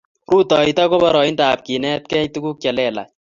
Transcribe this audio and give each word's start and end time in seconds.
rutoito 0.31 0.83
ko 0.91 0.95
poroindap 1.03 1.59
kenetkei 1.65 2.27
tukukchelelach 2.33 3.11